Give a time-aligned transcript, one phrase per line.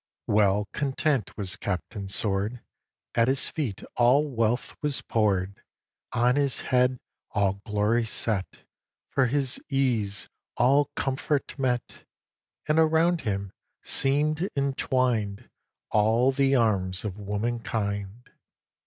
[0.25, 2.61] ]Well content was Captain Sword;
[3.13, 5.61] At his feet all wealth was pour'd;
[6.11, 6.97] On his head
[7.29, 8.61] all glory set;
[9.11, 10.27] For his ease
[10.57, 12.05] all comfort met;
[12.67, 13.53] And around him
[13.83, 15.51] seem'd entwin'd
[15.91, 18.31] All the arms of womankind.